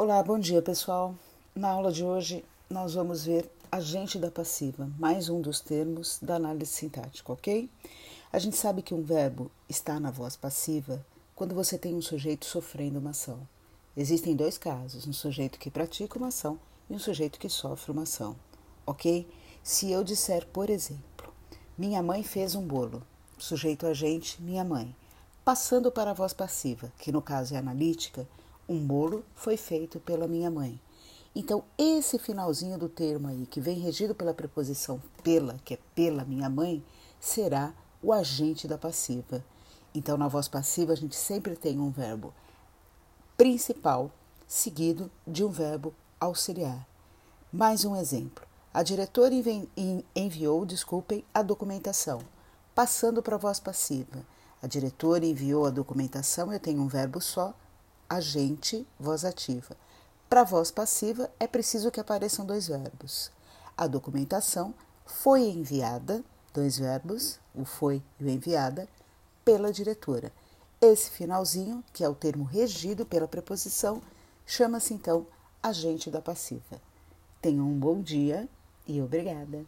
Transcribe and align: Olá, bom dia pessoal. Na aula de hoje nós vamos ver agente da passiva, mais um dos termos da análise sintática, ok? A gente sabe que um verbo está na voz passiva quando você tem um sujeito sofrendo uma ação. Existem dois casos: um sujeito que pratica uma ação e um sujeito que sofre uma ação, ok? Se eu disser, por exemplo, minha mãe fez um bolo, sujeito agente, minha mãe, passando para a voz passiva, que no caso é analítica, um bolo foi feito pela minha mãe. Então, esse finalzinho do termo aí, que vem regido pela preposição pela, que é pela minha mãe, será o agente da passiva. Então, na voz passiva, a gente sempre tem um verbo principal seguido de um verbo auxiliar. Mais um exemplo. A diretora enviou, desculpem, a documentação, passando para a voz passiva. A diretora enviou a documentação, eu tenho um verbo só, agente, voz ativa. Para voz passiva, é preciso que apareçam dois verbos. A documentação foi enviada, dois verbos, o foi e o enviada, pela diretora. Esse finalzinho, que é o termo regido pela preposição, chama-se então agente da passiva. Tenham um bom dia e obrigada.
Olá, 0.00 0.22
bom 0.22 0.38
dia 0.38 0.62
pessoal. 0.62 1.12
Na 1.56 1.70
aula 1.70 1.90
de 1.90 2.04
hoje 2.04 2.44
nós 2.70 2.94
vamos 2.94 3.24
ver 3.24 3.50
agente 3.68 4.16
da 4.16 4.30
passiva, 4.30 4.88
mais 4.96 5.28
um 5.28 5.40
dos 5.40 5.58
termos 5.58 6.20
da 6.22 6.36
análise 6.36 6.70
sintática, 6.70 7.32
ok? 7.32 7.68
A 8.32 8.38
gente 8.38 8.56
sabe 8.56 8.80
que 8.80 8.94
um 8.94 9.02
verbo 9.02 9.50
está 9.68 9.98
na 9.98 10.12
voz 10.12 10.36
passiva 10.36 11.04
quando 11.34 11.52
você 11.52 11.76
tem 11.76 11.96
um 11.96 12.00
sujeito 12.00 12.46
sofrendo 12.46 13.00
uma 13.00 13.10
ação. 13.10 13.40
Existem 13.96 14.36
dois 14.36 14.56
casos: 14.56 15.04
um 15.04 15.12
sujeito 15.12 15.58
que 15.58 15.68
pratica 15.68 16.16
uma 16.16 16.28
ação 16.28 16.60
e 16.88 16.94
um 16.94 16.98
sujeito 17.00 17.40
que 17.40 17.48
sofre 17.48 17.90
uma 17.90 18.04
ação, 18.04 18.36
ok? 18.86 19.28
Se 19.64 19.90
eu 19.90 20.04
disser, 20.04 20.46
por 20.46 20.70
exemplo, 20.70 21.34
minha 21.76 22.00
mãe 22.04 22.22
fez 22.22 22.54
um 22.54 22.64
bolo, 22.64 23.02
sujeito 23.36 23.84
agente, 23.84 24.40
minha 24.40 24.62
mãe, 24.62 24.94
passando 25.44 25.90
para 25.90 26.12
a 26.12 26.14
voz 26.14 26.32
passiva, 26.32 26.92
que 27.00 27.10
no 27.10 27.20
caso 27.20 27.56
é 27.56 27.58
analítica, 27.58 28.28
um 28.68 28.78
bolo 28.86 29.24
foi 29.34 29.56
feito 29.56 29.98
pela 29.98 30.28
minha 30.28 30.50
mãe. 30.50 30.80
Então, 31.34 31.62
esse 31.76 32.18
finalzinho 32.18 32.76
do 32.76 32.88
termo 32.88 33.28
aí, 33.28 33.46
que 33.46 33.60
vem 33.60 33.78
regido 33.78 34.14
pela 34.14 34.34
preposição 34.34 35.00
pela, 35.22 35.54
que 35.64 35.74
é 35.74 35.78
pela 35.94 36.24
minha 36.24 36.50
mãe, 36.50 36.84
será 37.20 37.72
o 38.02 38.12
agente 38.12 38.66
da 38.66 38.76
passiva. 38.76 39.44
Então, 39.94 40.16
na 40.16 40.28
voz 40.28 40.48
passiva, 40.48 40.92
a 40.92 40.96
gente 40.96 41.16
sempre 41.16 41.54
tem 41.54 41.78
um 41.78 41.90
verbo 41.90 42.34
principal 43.36 44.10
seguido 44.46 45.10
de 45.26 45.44
um 45.44 45.48
verbo 45.48 45.94
auxiliar. 46.18 46.86
Mais 47.52 47.84
um 47.84 47.94
exemplo. 47.94 48.44
A 48.74 48.82
diretora 48.82 49.32
enviou, 50.14 50.66
desculpem, 50.66 51.24
a 51.32 51.42
documentação, 51.42 52.20
passando 52.74 53.22
para 53.22 53.36
a 53.36 53.38
voz 53.38 53.58
passiva. 53.58 54.26
A 54.62 54.66
diretora 54.66 55.24
enviou 55.24 55.66
a 55.66 55.70
documentação, 55.70 56.52
eu 56.52 56.60
tenho 56.60 56.82
um 56.82 56.88
verbo 56.88 57.20
só, 57.20 57.54
agente, 58.08 58.86
voz 58.98 59.24
ativa. 59.24 59.76
Para 60.28 60.44
voz 60.44 60.70
passiva, 60.70 61.30
é 61.38 61.46
preciso 61.46 61.90
que 61.90 62.00
apareçam 62.00 62.44
dois 62.44 62.68
verbos. 62.68 63.30
A 63.76 63.86
documentação 63.86 64.74
foi 65.06 65.42
enviada, 65.42 66.24
dois 66.52 66.78
verbos, 66.78 67.38
o 67.54 67.64
foi 67.64 68.02
e 68.18 68.24
o 68.24 68.28
enviada, 68.28 68.88
pela 69.44 69.72
diretora. 69.72 70.32
Esse 70.80 71.10
finalzinho, 71.10 71.82
que 71.92 72.04
é 72.04 72.08
o 72.08 72.14
termo 72.14 72.44
regido 72.44 73.04
pela 73.06 73.26
preposição, 73.26 74.02
chama-se 74.46 74.94
então 74.94 75.26
agente 75.62 76.10
da 76.10 76.20
passiva. 76.20 76.80
Tenham 77.40 77.66
um 77.66 77.78
bom 77.78 78.00
dia 78.00 78.48
e 78.86 79.00
obrigada. 79.00 79.64